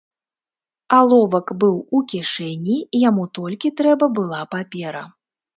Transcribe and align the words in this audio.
Аловак 0.99 1.47
быў 1.63 1.75
у 1.99 2.01
кішэні, 2.13 2.77
яму 3.09 3.29
толькі 3.39 3.73
трэба 3.83 4.05
была 4.17 4.41
папера. 4.57 5.07